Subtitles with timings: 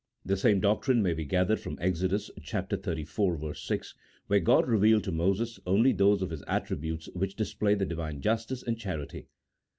[0.25, 2.09] The same doctrine may be gathered from Exod.
[2.09, 3.55] xxxiv.
[3.57, 8.19] 6, where God revealed to Moses only those of His attributes which display the Divine
[8.19, 9.27] justice and charity.